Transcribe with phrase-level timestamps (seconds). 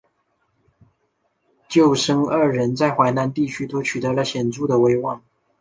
[1.69, 5.21] 舅甥二人在淮南地区都取得了显着的威望。